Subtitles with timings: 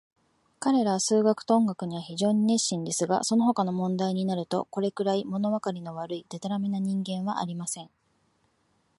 [0.59, 7.89] 彼等は数学と音楽には非常に熱心ですが、そのほかの問題になると、これくらい、ものわかりの悪い、でたらめな人間はありません。